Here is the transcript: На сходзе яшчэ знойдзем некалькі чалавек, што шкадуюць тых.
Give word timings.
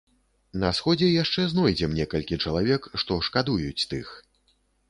На 0.63 0.71
сходзе 0.77 1.09
яшчэ 1.23 1.45
знойдзем 1.51 1.93
некалькі 1.99 2.41
чалавек, 2.47 2.91
што 3.03 3.21
шкадуюць 3.29 3.87
тых. 3.93 4.15